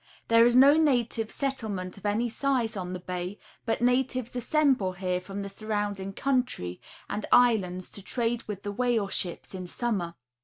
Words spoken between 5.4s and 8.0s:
the surrounding country and islands